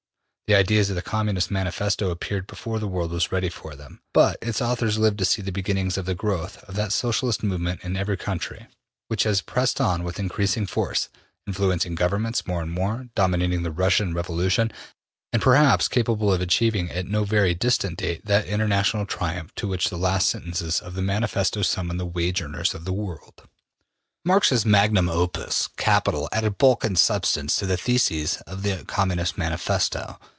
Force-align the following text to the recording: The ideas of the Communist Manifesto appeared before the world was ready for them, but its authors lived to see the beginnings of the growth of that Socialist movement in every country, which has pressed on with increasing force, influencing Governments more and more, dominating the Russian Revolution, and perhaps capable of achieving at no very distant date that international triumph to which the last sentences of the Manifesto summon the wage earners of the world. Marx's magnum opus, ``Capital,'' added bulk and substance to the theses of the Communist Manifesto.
The 0.47 0.57
ideas 0.57 0.89
of 0.89 0.97
the 0.97 1.01
Communist 1.01 1.49
Manifesto 1.49 2.09
appeared 2.09 2.45
before 2.45 2.77
the 2.77 2.87
world 2.89 3.11
was 3.11 3.31
ready 3.31 3.47
for 3.47 3.73
them, 3.73 4.01
but 4.13 4.35
its 4.41 4.61
authors 4.61 4.97
lived 4.97 5.17
to 5.19 5.23
see 5.23 5.41
the 5.41 5.49
beginnings 5.53 5.97
of 5.97 6.05
the 6.05 6.13
growth 6.13 6.61
of 6.65 6.75
that 6.75 6.91
Socialist 6.91 7.41
movement 7.41 7.79
in 7.85 7.95
every 7.95 8.17
country, 8.17 8.67
which 9.07 9.23
has 9.23 9.39
pressed 9.39 9.79
on 9.79 10.03
with 10.03 10.19
increasing 10.19 10.67
force, 10.67 11.07
influencing 11.47 11.95
Governments 11.95 12.45
more 12.45 12.61
and 12.61 12.69
more, 12.69 13.07
dominating 13.15 13.63
the 13.63 13.71
Russian 13.71 14.13
Revolution, 14.13 14.73
and 15.31 15.41
perhaps 15.41 15.87
capable 15.87 16.33
of 16.33 16.41
achieving 16.41 16.89
at 16.91 17.05
no 17.07 17.23
very 17.23 17.53
distant 17.53 17.97
date 17.99 18.25
that 18.25 18.45
international 18.45 19.05
triumph 19.05 19.55
to 19.55 19.69
which 19.69 19.89
the 19.89 19.97
last 19.97 20.27
sentences 20.27 20.81
of 20.81 20.95
the 20.95 21.01
Manifesto 21.01 21.61
summon 21.61 21.95
the 21.95 22.05
wage 22.05 22.41
earners 22.41 22.73
of 22.73 22.83
the 22.83 22.91
world. 22.91 23.43
Marx's 24.25 24.65
magnum 24.65 25.07
opus, 25.07 25.69
``Capital,'' 25.77 26.27
added 26.33 26.57
bulk 26.57 26.83
and 26.83 26.99
substance 26.99 27.55
to 27.55 27.65
the 27.65 27.77
theses 27.77 28.35
of 28.45 28.63
the 28.63 28.83
Communist 28.83 29.37
Manifesto. 29.37 30.19